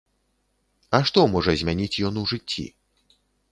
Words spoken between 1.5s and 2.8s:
змяніць ён у жыцці?